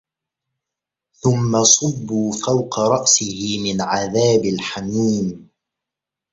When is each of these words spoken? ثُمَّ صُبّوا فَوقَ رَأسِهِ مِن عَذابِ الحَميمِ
ثُمَّ 1.13 1.63
صُبّوا 1.63 2.31
فَوقَ 2.31 2.79
رَأسِهِ 2.79 3.57
مِن 3.63 3.81
عَذابِ 3.81 4.45
الحَميمِ 4.45 5.49